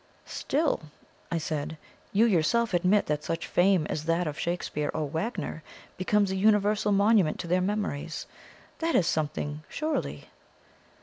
[0.25, 0.79] "Still,"
[1.31, 1.77] I said,
[2.11, 5.61] "you yourself admit that such fame as that of Shakespeare or Wagner
[5.95, 8.25] becomes a universal monument to their memories.
[8.79, 10.29] That is something, surely?"